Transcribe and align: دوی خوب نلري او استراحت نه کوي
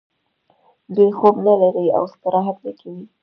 دوی 0.95 1.11
خوب 1.19 1.35
نلري 1.45 1.85
او 1.97 2.03
استراحت 2.09 2.57
نه 2.65 2.71
کوي 2.79 3.03